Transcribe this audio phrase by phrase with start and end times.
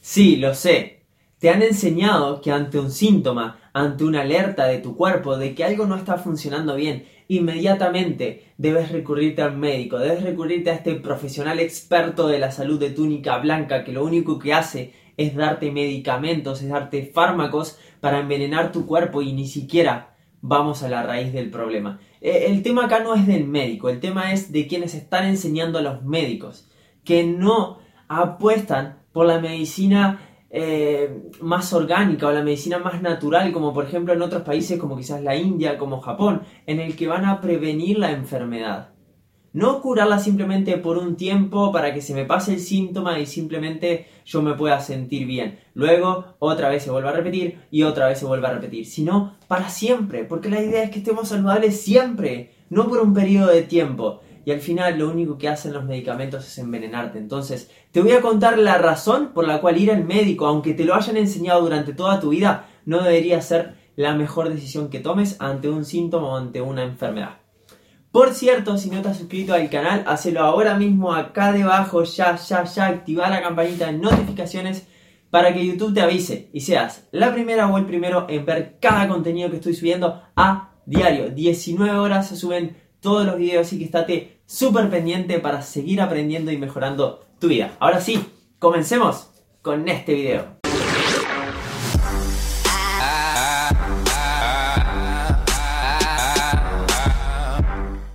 [0.00, 1.02] Sí, lo sé.
[1.38, 5.64] Te han enseñado que ante un síntoma, ante una alerta de tu cuerpo de que
[5.64, 11.60] algo no está funcionando bien, inmediatamente debes recurrirte al médico, debes recurrirte a este profesional
[11.60, 16.62] experto de la salud de túnica blanca que lo único que hace es darte medicamentos,
[16.62, 21.50] es darte fármacos para envenenar tu cuerpo y ni siquiera vamos a la raíz del
[21.50, 22.00] problema.
[22.20, 25.78] Eh, el tema acá no es del médico, el tema es de quienes están enseñando
[25.78, 26.70] a los médicos,
[27.04, 27.78] que no
[28.08, 30.20] apuestan por la medicina
[30.50, 34.96] eh, más orgánica o la medicina más natural, como por ejemplo en otros países como
[34.96, 38.90] quizás la India, como Japón, en el que van a prevenir la enfermedad.
[39.52, 44.06] No curarla simplemente por un tiempo para que se me pase el síntoma y simplemente
[44.24, 45.58] yo me pueda sentir bien.
[45.74, 48.86] Luego otra vez se vuelve a repetir y otra vez se vuelve a repetir.
[48.86, 53.48] Sino para siempre, porque la idea es que estemos saludables siempre, no por un periodo
[53.48, 54.20] de tiempo.
[54.44, 57.18] Y al final lo único que hacen los medicamentos es envenenarte.
[57.18, 60.84] Entonces, te voy a contar la razón por la cual ir al médico, aunque te
[60.84, 65.36] lo hayan enseñado durante toda tu vida, no debería ser la mejor decisión que tomes
[65.40, 67.40] ante un síntoma o ante una enfermedad.
[68.12, 72.34] Por cierto, si no te has suscrito al canal, hacelo ahora mismo acá debajo, ya,
[72.36, 74.88] ya, ya, activa la campanita de notificaciones
[75.30, 79.06] para que YouTube te avise y seas la primera o el primero en ver cada
[79.06, 81.30] contenido que estoy subiendo a diario.
[81.30, 86.50] 19 horas se suben todos los videos, así que estate súper pendiente para seguir aprendiendo
[86.50, 87.76] y mejorando tu vida.
[87.80, 88.24] Ahora sí,
[88.58, 89.30] comencemos
[89.62, 90.60] con este video.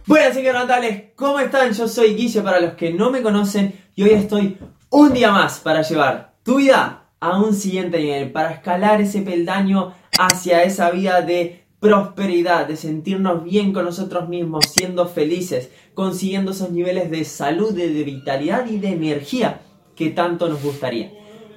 [0.08, 1.74] Buenas natales, ¿cómo están?
[1.74, 4.58] Yo soy Guille para los que no me conocen y hoy estoy
[4.90, 9.94] un día más para llevar tu vida a un siguiente nivel, para escalar ese peldaño
[10.20, 16.72] hacia esa vida de prosperidad, de sentirnos bien con nosotros mismos, siendo felices, consiguiendo esos
[16.72, 19.62] niveles de salud, de, vitalidad y de energía
[19.96, 21.14] que tanto nos gustaría.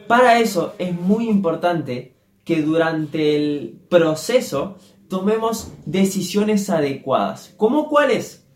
[0.06, 4.76] Para eso es muy importante que durante el proceso
[5.08, 7.54] tomemos decisiones adecuadas.
[7.56, 8.46] ¿Cómo cuáles?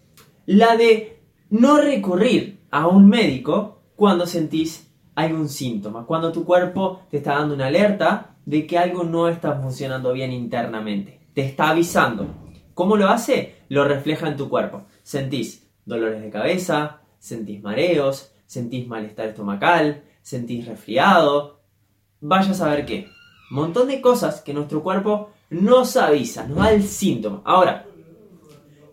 [0.44, 7.16] La de no recurrir a un médico cuando sentís algún síntoma, cuando tu cuerpo te
[7.16, 11.21] está dando una alerta de que algo no está funcionando bien internamente.
[11.34, 12.26] Te está avisando.
[12.74, 13.62] ¿Cómo lo hace?
[13.68, 14.86] Lo refleja en tu cuerpo.
[15.02, 21.60] Sentís dolores de cabeza, sentís mareos, sentís malestar estomacal, sentís resfriado.
[22.20, 23.08] Vaya a saber qué.
[23.50, 27.42] Montón de cosas que nuestro cuerpo nos avisa, nos da el síntoma.
[27.44, 27.86] Ahora,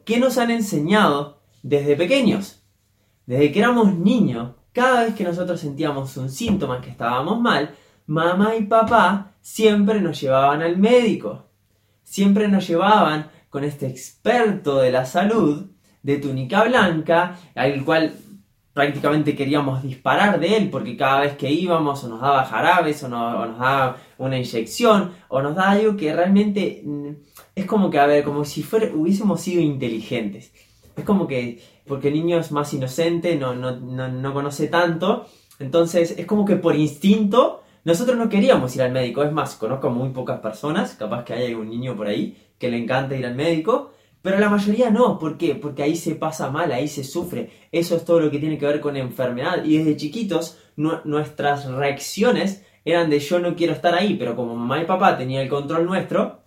[0.03, 2.61] ¿qué nos han enseñado desde pequeños?
[3.25, 7.75] Desde que éramos niños, cada vez que nosotros sentíamos un síntoma que estábamos mal,
[8.07, 11.45] mamá y papá siempre nos llevaban al médico.
[12.09, 15.67] Siempre nos llevaban con este experto de la salud
[16.01, 18.15] de túnica blanca, al cual
[18.73, 23.09] prácticamente queríamos disparar de él porque cada vez que íbamos o nos daba jarabes o,
[23.09, 27.09] nos daba una inyección o nos daba algo que realmente mm,
[27.53, 30.51] es como que, a ver, como si fuera, hubiésemos sido inteligentes.
[30.97, 35.27] Es como que, porque el niño es más inocente, no, no, no, conoce tanto,
[35.59, 39.23] entonces es como que por instinto nosotros no queríamos ir al médico.
[39.23, 42.77] Es más, conozco muy pocas personas, capaz que hay algún niño por ahí que le
[42.77, 45.55] encanta ir al médico, pero la mayoría no, ¿por qué?
[45.55, 47.49] Porque ahí se pasa mal, ahí se sufre.
[47.71, 49.63] Eso es todo lo que tiene que ver con enfermedad.
[49.63, 54.79] Y desde chiquitos nuestras reacciones eran de yo no quiero estar ahí, pero como mamá
[54.81, 56.43] y papá tenían el control nuestro,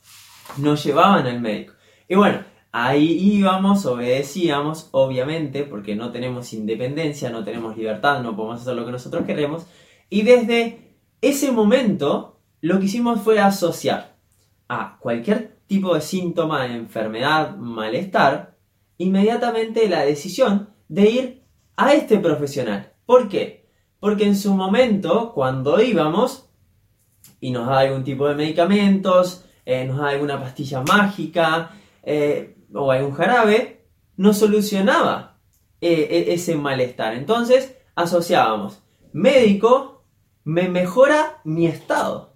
[0.59, 1.75] nos llevaban al médico.
[2.09, 8.61] Y bueno, ahí íbamos, obedecíamos, obviamente, porque no tenemos independencia, no tenemos libertad, no podemos
[8.61, 9.67] hacer lo que nosotros queremos.
[10.09, 10.92] Y desde
[11.23, 14.17] ese momento, lo que hicimos fue asociar
[14.69, 18.57] a cualquier tipo de síntoma de enfermedad, malestar,
[18.99, 21.43] inmediatamente la decisión de ir
[21.77, 22.93] a este profesional.
[23.07, 23.69] ¿Por qué?
[24.01, 26.51] Porque en su momento, cuando íbamos
[27.41, 31.71] y nos da algún tipo de medicamentos, eh, nos da alguna pastilla mágica
[32.03, 35.39] eh, o algún jarabe, nos solucionaba
[35.81, 37.15] eh, e-, ese malestar.
[37.15, 39.92] Entonces asociábamos, médico
[40.45, 42.35] me mejora mi estado.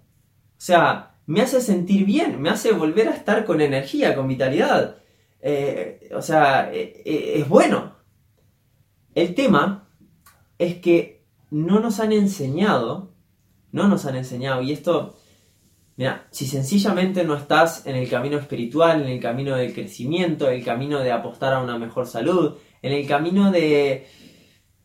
[0.57, 4.97] O sea, me hace sentir bien, me hace volver a estar con energía, con vitalidad.
[5.41, 7.95] Eh, o sea, eh, eh, es bueno.
[9.13, 9.89] El tema
[10.57, 13.13] es que no nos han enseñado,
[13.71, 15.17] no nos han enseñado, y esto,
[15.95, 20.55] mira, si sencillamente no estás en el camino espiritual, en el camino del crecimiento, en
[20.55, 24.07] el camino de apostar a una mejor salud, en el camino de,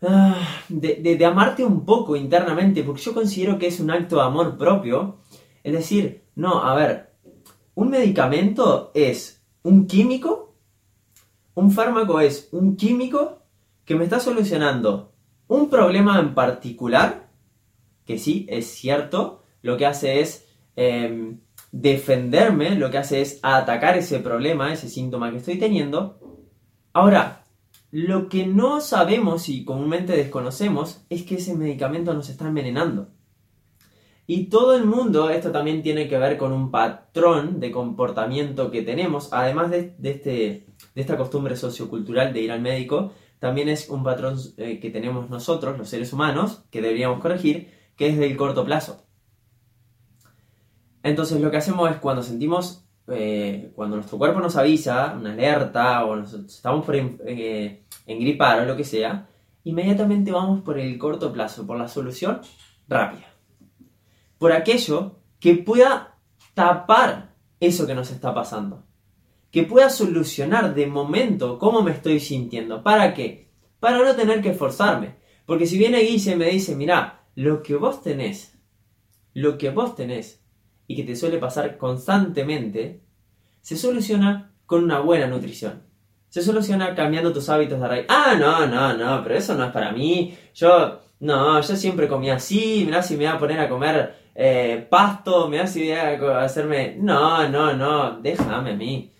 [0.02, 0.36] ah,
[0.68, 5.18] de, amarte un poco internamente, porque yo considero que es un acto de amor propio,
[5.62, 7.12] es decir, no, a ver,
[7.74, 10.54] un medicamento es un químico,
[11.54, 13.42] un fármaco es un químico
[13.84, 15.12] que me está solucionando
[15.48, 17.28] un problema en particular,
[18.04, 21.40] que que sí, es cierto, lo que hace es em,
[21.70, 26.18] defenderme, lo que hace es atacar ese problema, ese síntoma que estoy teniendo.
[26.92, 27.41] Ahora,
[27.92, 33.10] lo que no sabemos y comúnmente desconocemos es que ese medicamento nos está envenenando.
[34.26, 38.80] Y todo el mundo, esto también tiene que ver con un patrón de comportamiento que
[38.80, 40.30] tenemos, además de, este,
[40.94, 45.28] de esta costumbre sociocultural de ir al médico, también es un patrón eh, que tenemos
[45.28, 49.04] nosotros, los seres humanos, que deberíamos corregir, que es del corto plazo.
[51.02, 56.04] Entonces lo que hacemos es cuando sentimos, eh, cuando nuestro cuerpo nos avisa, una alerta,
[56.04, 59.28] o nos, estamos por eh, engripar o lo que sea,
[59.64, 62.40] inmediatamente vamos por el corto plazo, por la solución
[62.88, 63.32] rápida
[64.42, 66.18] por aquello que pueda
[66.52, 68.84] tapar eso que nos está pasando.
[69.52, 72.82] Que pueda solucionar de momento cómo me estoy sintiendo.
[72.82, 73.52] ¿Para qué?
[73.78, 75.14] Para no tener que esforzarme.
[75.46, 78.58] Porque si viene Guille y me dice, mira, lo que vos tenés,
[79.32, 80.41] lo que vos tenés,
[80.86, 83.00] y que te suele pasar constantemente,
[83.60, 85.82] se soluciona con una buena nutrición.
[86.28, 88.06] Se soluciona cambiando tus hábitos de raíz.
[88.08, 90.36] Ah, no, no, no, pero eso no es para mí.
[90.54, 94.86] Yo, no, yo siempre comía así, mirá si me voy a poner a comer eh,
[94.88, 99.12] pasto, me das idea de hacerme, no, no, no, déjame a mí.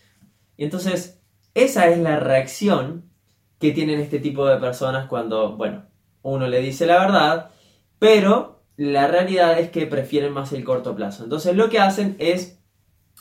[0.57, 1.23] Y entonces,
[1.55, 3.11] esa es la reacción
[3.59, 5.85] que tienen este tipo de personas cuando, bueno,
[6.23, 7.51] uno le dice la verdad,
[7.99, 11.25] pero la realidad es que prefieren más el corto plazo.
[11.25, 12.59] Entonces lo que hacen es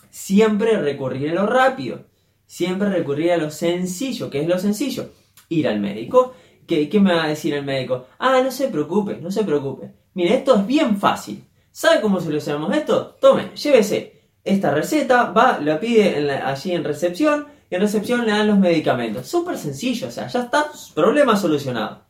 [0.10, 2.06] siempre recurrir a lo rápido,
[2.46, 4.30] siempre recurrir a lo sencillo.
[4.30, 5.10] ¿Qué es lo sencillo?
[5.50, 6.34] Ir al médico.
[6.68, 8.08] ¿Qué, ¿Qué, me va a decir el médico?
[8.20, 9.92] Ah, no se preocupe, no se preocupe.
[10.14, 11.44] Mire, esto es bien fácil.
[11.72, 13.18] ¿Sabe cómo solucionamos esto?
[13.20, 18.48] Tome, llévese esta receta, va, la pide allí en recepción y en recepción le dan
[18.48, 19.28] los medicamentos.
[19.28, 22.06] Súper sencillo, o sea, ya está, problema solucionado.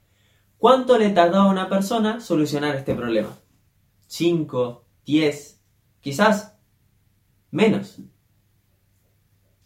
[0.62, 3.36] ¿Cuánto le tardó a una persona solucionar este problema?
[4.08, 4.82] ¿5?
[5.08, 5.56] ¿10?
[6.02, 6.56] Quizás
[7.50, 7.98] menos.
[7.98, 8.04] O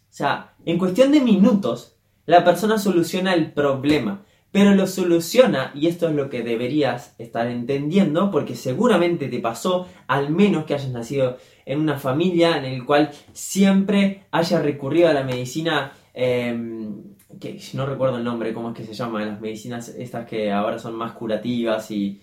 [0.08, 4.24] sea, en cuestión de minutos, la persona soluciona el problema
[4.56, 9.86] pero lo soluciona y esto es lo que deberías estar entendiendo porque seguramente te pasó
[10.06, 15.12] al menos que hayas nacido en una familia en el cual siempre haya recurrido a
[15.12, 19.88] la medicina em, que no recuerdo el nombre cómo es que se llama las medicinas
[19.88, 22.20] estas que ahora son más curativas y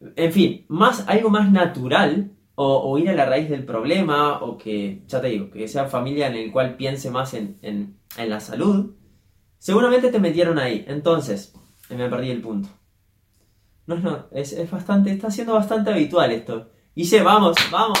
[0.00, 5.02] en fin más algo más natural o, ir a la raíz del problema o que
[5.06, 8.96] ya te digo que sea familia en el cual piense más en, en la salud
[9.66, 10.84] Seguramente te metieron ahí.
[10.86, 11.52] Entonces,
[11.90, 12.68] me perdí el punto.
[13.86, 16.70] No, no, es, es bastante, está siendo bastante habitual esto.
[16.94, 17.98] Hice, vamos, vamos,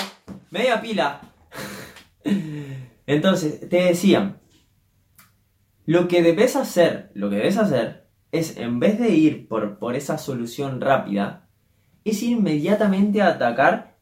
[0.50, 1.20] media pila.
[3.06, 4.40] Entonces, te decían,
[5.86, 9.96] lo que debes hacer, lo que debes hacer es, en vez de ir por, por
[9.96, 11.48] esa solución rápida,
[12.04, 13.96] es inmediatamente atacar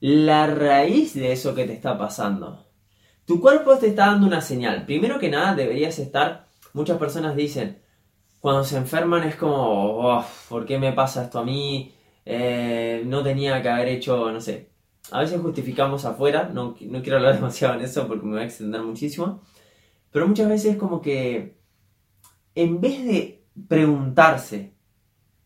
[0.00, 2.66] la raíz de eso que te está pasando.
[3.24, 4.86] Tu cuerpo te está dando una señal.
[4.86, 7.82] Primero que nada, deberías estar muchas personas dicen,
[8.40, 11.94] cuando se enferman es como, ¿por qué me pasa esto a mí?
[12.24, 14.70] Eh, no tenía que haber hecho, no sé.
[15.10, 18.46] A veces justificamos afuera, no, no quiero hablar demasiado en eso porque me voy a
[18.46, 19.42] extender muchísimo,
[20.10, 21.58] pero muchas veces es como que
[22.54, 24.74] en vez de preguntarse,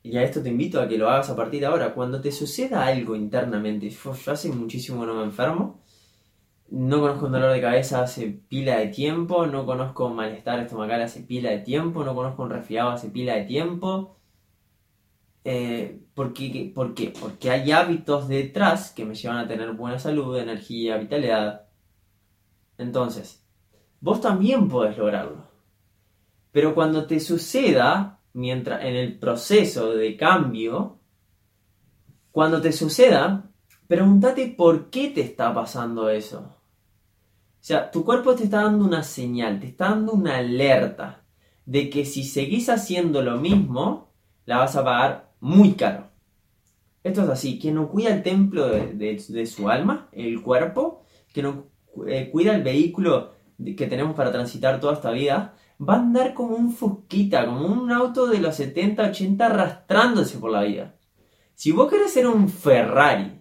[0.02, 2.32] y a esto te invito a que lo hagas a partir de ahora, cuando te
[2.32, 5.82] suceda algo internamente, yo hace muchísimo no me enfermo,
[6.72, 11.02] no conozco un dolor de cabeza hace pila de tiempo, no conozco un malestar estomacal
[11.02, 14.16] hace pila de tiempo, no conozco un resfriado hace pila de tiempo.
[15.44, 16.72] Eh, ¿por, qué?
[16.74, 21.66] Porque hay hábitos detrás que me llevan a tener buena salud, energía, vitalidad.
[22.78, 23.41] Entonces,
[24.02, 25.48] vos también podés lograrlo.
[26.50, 30.98] Pero cuando te suceda, mientras en el proceso de cambio,
[32.30, 33.50] cuando te suceda,
[33.86, 36.40] pregúntate por qué te está pasando eso.
[36.40, 41.22] O sea, tu cuerpo te está dando una señal, te está dando una alerta
[41.64, 44.12] de que si seguís haciendo lo mismo,
[44.46, 46.08] la vas a pagar muy caro.
[47.04, 51.66] Esto es así, quien no cuida el templo de, su alma, el cuerpo, que no
[52.06, 53.32] eh, cuida el vehículo
[53.64, 57.90] que tenemos para transitar toda esta vida, va a andar como un fusquita, como un
[57.90, 60.96] auto de los 70, 80 arrastrándose por la vida.
[61.54, 63.40] Si vos querés ser un Ferrari,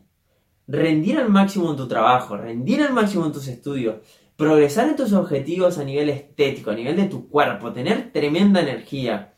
[0.68, 3.96] rendir al máximo en tu trabajo, rendir al máximo en tus estudios,
[4.36, 9.36] progresar en tus objetivos a nivel estético, a nivel de tu cuerpo, tener tremenda energía,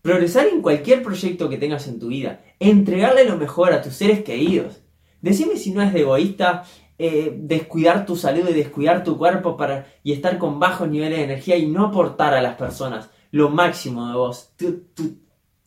[0.00, 4.22] progresar en cualquier proyecto que tengas en tu vida, entregarle lo mejor a tus seres
[4.24, 4.82] queridos.
[5.20, 6.64] Decime si no es de egoísta
[6.98, 11.24] eh, descuidar tu salud y descuidar tu cuerpo para, y estar con bajos niveles de
[11.24, 14.84] energía y no aportar a las personas lo máximo de vos, tu,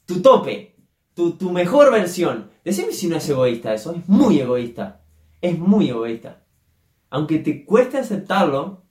[0.06, 0.76] tu tope,
[1.14, 2.50] tu, tu mejor versión.
[2.64, 5.02] Decime si no es egoísta eso, es muy egoísta.
[5.42, 6.44] Es muy egoísta.
[7.10, 8.84] Aunque te cueste aceptarlo,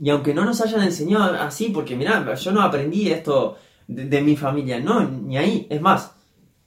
[0.00, 4.22] y aunque no nos hayan enseñado así, porque mira, yo no aprendí esto de, de,
[4.22, 5.66] mi familia, no, ni ahí.
[5.68, 6.14] Es más,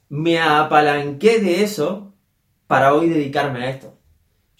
[0.08, 2.14] me apalanqué de eso
[2.66, 3.93] para hoy dedicarme a esto.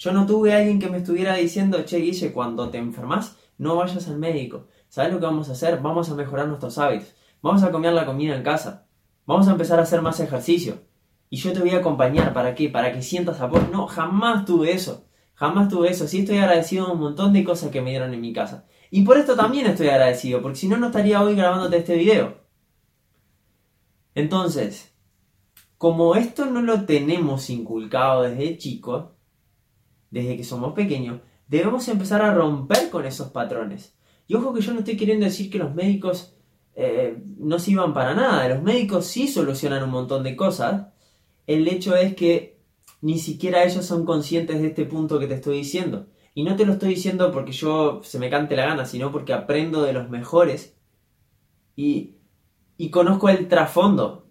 [0.04, 3.76] Yo no tuve a alguien que me estuviera diciendo, che, Guille, cuando te enfermas, no
[3.76, 4.66] vayas al médico.
[4.90, 5.80] ¿Sabes lo que vamos a hacer?
[5.80, 7.14] Vamos a mejorar nuestros hábitos.
[7.40, 8.86] Vamos a comer la comida en casa.
[9.24, 10.82] Vamos a empezar a hacer más ejercicio.
[11.30, 12.34] Y yo te voy a acompañar.
[12.34, 12.68] ¿Para qué?
[12.68, 13.66] Para que sientas apoyo.
[13.72, 15.06] No, jamás tuve eso.
[15.32, 16.06] Jamás tuve eso.
[16.06, 18.66] Sí estoy agradecido de un montón de cosas que me dieron en mi casa.
[18.90, 22.42] Y por esto también estoy agradecido, porque si no, no estaría hoy grabándote este video.
[24.14, 24.94] Entonces,
[25.78, 29.13] como esto no lo tenemos inculcado desde chicos,
[30.14, 33.96] desde que somos pequeños, debemos empezar a romper con esos patrones.
[34.28, 36.36] Y ojo que yo no estoy queriendo decir que los médicos
[36.76, 38.48] eh, no sirvan para nada.
[38.48, 40.86] Los médicos sí solucionan un montón de cosas.
[41.48, 42.60] El hecho es que
[43.00, 46.06] ni siquiera ellos son conscientes de este punto que te estoy diciendo.
[46.32, 49.32] Y no te lo estoy diciendo porque yo se me cante la gana, sino porque
[49.32, 50.76] aprendo de los mejores
[51.74, 52.14] y,
[52.76, 54.28] y conozco el trasfondo.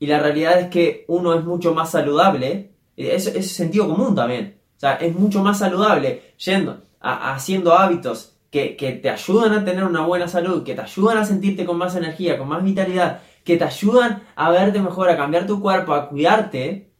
[0.00, 2.74] Y la realidad es que uno es mucho más saludable.
[2.98, 4.58] Es, es sentido común también.
[4.76, 9.64] O sea, es mucho más saludable yendo, a, haciendo hábitos que, que, te ayudan a
[9.64, 13.20] tener una buena salud, que te ayudan a sentirte con más energía, con más vitalidad,
[13.44, 16.92] que te ayudan a verte mejor, a cambiar tu cuerpo, a cuidarte,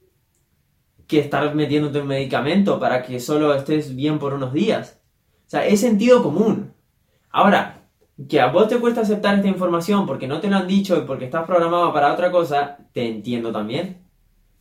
[1.07, 5.00] que estar metiéndote un medicamento para que solo estés bien por unos días.
[5.47, 6.75] O sea, es sentido común.
[7.31, 7.88] Ahora,
[8.28, 11.02] que a vos te cuesta aceptar esta información porque no te lo han dicho y
[11.02, 14.08] porque estás programado para otra cosa, te entiendo también.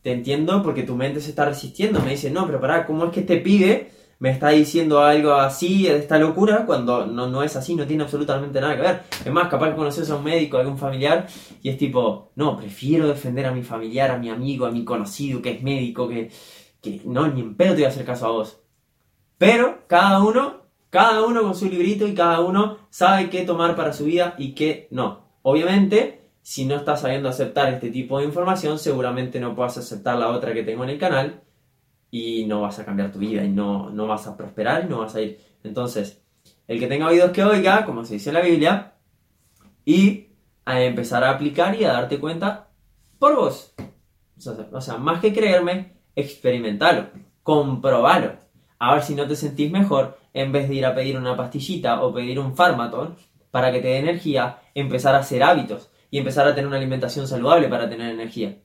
[0.02, 2.00] Te entiendo porque tu mente se está resistiendo.
[2.00, 5.84] Me dice, no, pero pará, ¿cómo es que este pibe me está diciendo algo así,
[5.84, 9.02] de esta locura, cuando no, no es así, no tiene absolutamente nada que ver.
[9.24, 11.28] Es más, capaz que conoces a un médico, a algún familiar,
[11.62, 15.40] y es tipo, no, prefiero defender a mi familiar, a mi amigo, a mi conocido
[15.40, 16.30] que es médico, que,
[16.82, 18.60] que no, ni en pedo te voy a hacer caso a vos.
[19.38, 23.92] Pero cada uno, cada uno con su librito y cada uno sabe qué tomar para
[23.92, 25.28] su vida y qué no.
[25.42, 30.30] Obviamente, si no estás sabiendo aceptar este tipo de información, seguramente no puedas aceptar la
[30.30, 31.42] otra que tengo en el canal
[32.10, 35.00] y no vas a cambiar tu vida y no, no vas a prosperar y no
[35.00, 35.38] vas a ir.
[35.62, 36.22] Entonces,
[36.66, 38.94] el que tenga oídos que oiga, como se dice en la Biblia,
[39.84, 40.28] y
[40.64, 42.70] a empezar a aplicar y a darte cuenta
[43.18, 43.74] por vos.
[44.72, 47.10] O sea, más que creerme, experimentalo,
[47.42, 48.36] comprobalo.
[48.78, 52.00] A ver si no te sentís mejor en vez de ir a pedir una pastillita
[52.00, 53.16] o pedir un fármaco
[53.50, 57.26] para que te dé energía, empezar a hacer hábitos y empezar a tener una alimentación
[57.26, 58.58] saludable para tener energía.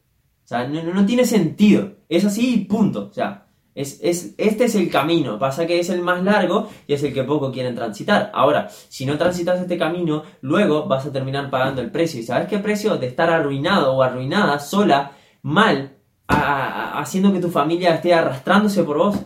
[0.44, 1.94] O sea, no, no tiene sentido.
[2.10, 3.08] Es así punto.
[3.10, 5.40] O sea, es, es, este es el camino.
[5.40, 8.32] Pasa que es el más largo y es el que poco quieren transitar.
[8.34, 12.20] Ahora, si no transitas este camino, luego vas a terminar pagando el precio.
[12.20, 12.98] ¿Y sabes qué precio?
[12.98, 15.98] De estar arruinado o arruinada, sola, mal,
[16.28, 19.20] haciendo que tu familia esté arrastrándose por vos.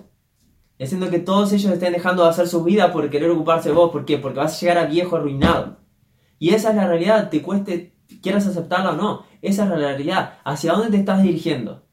[0.80, 3.92] Haciendo que todos ellos estén dejando de hacer su vida por querer ocuparse de vos.
[3.92, 4.18] ¿Por qué?
[4.18, 5.78] Porque vas a llegar a viejo arruinado.
[6.40, 9.26] Y esa es la realidad, te cueste, quieras aceptarla o no.
[9.42, 10.40] Esa es la realidad.
[10.44, 11.84] ¿Hacia dónde te estás dirigiendo?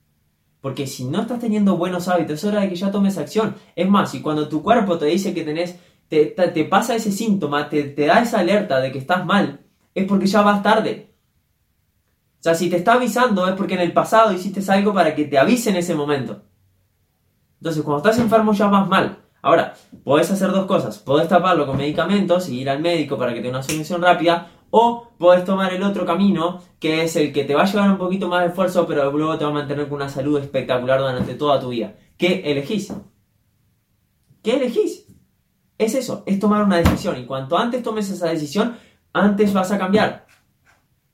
[0.61, 3.56] Porque si no estás teniendo buenos hábitos, es hora de que ya tomes acción.
[3.76, 5.78] Es más, y cuando tu cuerpo te dice que tenés,
[6.09, 9.61] te, te, pasa ese síntoma, te, da esa alerta de que estás mal,
[9.94, 11.14] es porque ya vas tarde.
[12.40, 15.25] O sea, si te está avisando es porque en el pasado hiciste algo para que
[15.25, 16.42] te avise en ese momento.
[17.61, 19.18] Entonces, cuando estás enfermo ya vas mal.
[19.40, 20.99] Ahora, puedes hacer dos cosas.
[20.99, 24.50] Puedes taparlo con medicamentos y ir al médico para que te dé una solución rápida.
[24.76, 27.97] O puedes tomar el otro camino, que es el que te va a llevar un
[27.97, 31.37] poquito más de esfuerzo, pero luego te va a mantener con una salud espectacular durante
[31.37, 31.95] toda tu vida.
[32.19, 32.93] ¿Qué elegís?
[34.43, 35.07] ¿Qué elegís?
[35.78, 37.16] Es eso, es tomar una decisión.
[37.21, 38.76] Y cuanto antes tomes esa decisión,
[39.12, 40.26] antes vas a cambiar.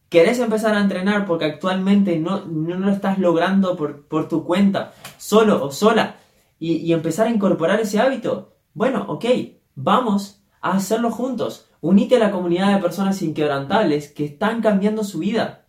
[0.08, 4.94] ¿Querés empezar a entrenar porque actualmente no, no lo estás logrando por, por, tu cuenta,
[5.18, 6.16] solo o sola,
[6.58, 8.56] y, y empezar a incorporar ese hábito?
[8.72, 9.26] Bueno, ok,
[9.74, 11.69] vamos a hacerlo juntos.
[11.80, 15.66] Unite a la comunidad de personas inquebrantables que están cambiando su vida,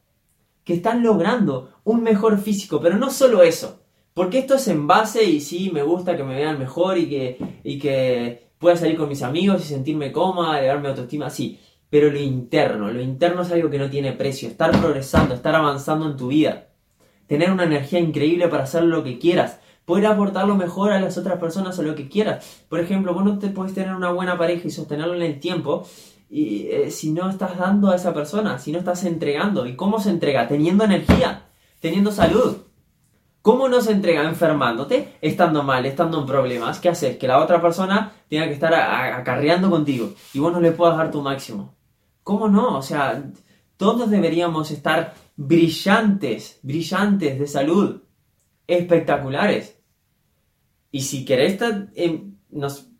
[0.63, 3.81] que están logrando un mejor físico, pero no solo eso,
[4.13, 7.37] porque esto es en base y sí, me gusta que me vean mejor y que,
[7.63, 12.11] y que pueda salir con mis amigos y sentirme cómoda, elevar mi autoestima, sí, pero
[12.11, 16.17] lo interno, lo interno es algo que no tiene precio, estar progresando, estar avanzando en
[16.17, 16.69] tu vida,
[17.27, 21.17] tener una energía increíble para hacer lo que quieras, poder aportar lo mejor a las
[21.17, 22.63] otras personas o lo que quieras.
[22.69, 25.85] Por ejemplo, vos no te puedes tener una buena pareja y sostenerlo en el tiempo
[26.29, 29.65] y, eh, si no estás dando a esa persona, si no estás entregando.
[29.65, 30.47] ¿Y cómo se entrega?
[30.47, 31.45] Teniendo energía,
[31.79, 32.57] teniendo salud.
[33.41, 34.23] ¿Cómo no se entrega?
[34.23, 36.79] Enfermándote, estando mal, estando en problemas.
[36.79, 37.17] ¿Qué haces?
[37.17, 41.11] Que la otra persona tenga que estar acarreando contigo y vos no le puedas dar
[41.11, 41.75] tu máximo.
[42.23, 42.77] ¿Cómo no?
[42.77, 43.23] O sea,
[43.77, 48.01] todos deberíamos estar brillantes, brillantes de salud,
[48.67, 49.79] espectaculares.
[50.91, 51.57] Y si querés,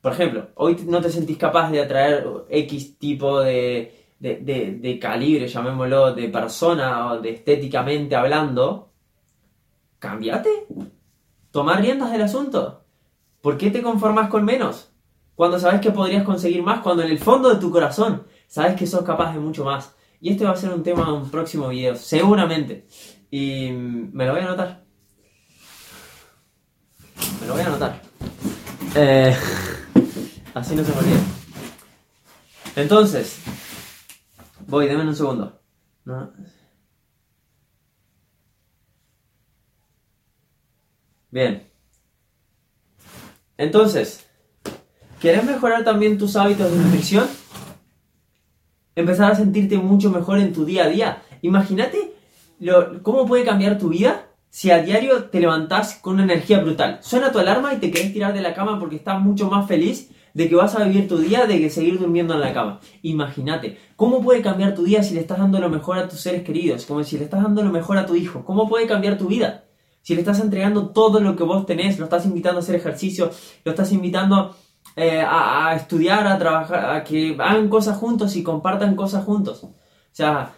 [0.02, 6.14] por ejemplo, hoy no te sentís capaz de atraer X tipo de, de, calibre, llamémoslo,
[6.14, 8.92] de persona o de estéticamente hablando,
[10.00, 10.68] cámbiate.
[11.52, 12.86] Tomar riendas del asunto.
[13.42, 14.94] ¿Por qué te conformas con menos?
[15.36, 18.88] Cuando sabes que podrías conseguir más, cuando en el fondo de tu corazón sabes que
[18.88, 19.96] sos capaz de mucho más.
[20.22, 22.86] Y este va a ser un tema de un próximo video, seguramente.
[23.32, 24.84] Y me lo voy a anotar.
[27.52, 28.02] Lo voy a anotar.
[28.96, 29.36] Eh,
[30.54, 31.20] así no se me olvida.
[32.78, 33.40] Entonces,
[34.68, 35.60] voy, denme un segundo.
[41.30, 41.70] Bien.
[43.58, 44.26] Entonces,
[45.20, 47.28] ¿quieres mejorar también tus hábitos de nutrición?
[48.96, 51.22] Empezar a sentirte mucho mejor en tu día a día.
[51.42, 52.14] Imagínate
[53.04, 57.00] cómo puede cambiar tu vida si a diario te levantás con una energía brutal.
[57.02, 60.12] Suena tu alarma y te querés tirar de la cama porque estás mucho más feliz
[60.34, 62.82] de que vas a vivir tu día de que seguir durmiendo en la cama.
[63.02, 66.44] Imagínate, ¿cómo puede cambiar tu día si le estás dando lo mejor a tus seres
[66.44, 66.86] queridos?
[66.86, 68.44] Como si le estás dando lo mejor a tu hijo.
[68.44, 69.64] ¿Cómo puede cambiar tu vida?
[70.02, 73.32] Si le estás entregando todo lo que vos tenés, lo estás invitando a hacer ejercicio,
[73.64, 74.54] lo estás invitando
[74.98, 79.64] eh, a, estudiar, a trabajar, a que hagan cosas juntos y compartan cosas juntos.
[79.64, 79.74] O
[80.12, 80.54] sea,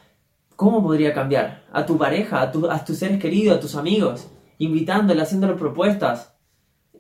[0.64, 1.66] ¿cómo podría cambiar?
[1.74, 2.52] A tu pareja, a,
[2.86, 4.30] tus seres queridos, a tus amigos,
[4.60, 6.38] invitándole, haciéndole propuestas.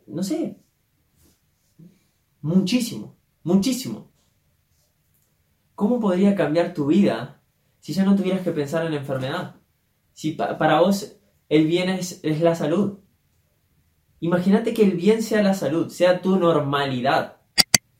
[0.05, 0.61] No sé.
[2.41, 4.11] Muchísimo, muchísimo.
[5.75, 7.41] ¿Cómo podría cambiar tu vida
[7.79, 9.55] si ya no tuvieras que pensar en la enfermedad?
[10.11, 11.15] Si para vos
[11.47, 12.99] el bien es, es la salud.
[14.19, 17.37] Imagínate que el bien sea la salud, sea tu normalidad.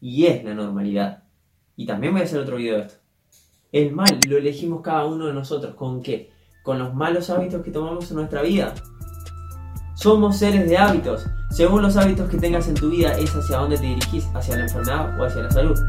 [0.01, 1.23] Y es la normalidad.
[1.77, 3.02] Y también voy a hacer otro video de esto.
[3.73, 5.73] El mal lo elegimos cada uno de nosotros.
[5.73, 6.29] ¿Con qué?
[6.61, 8.71] Con los malos hábitos que tomamos en nuestra vida.
[9.95, 11.25] Somos seres de hábitos.
[11.49, 14.63] Según los hábitos que tengas en tu vida es hacia dónde te dirigís, hacia la
[14.65, 15.79] enfermedad o hacia la salud.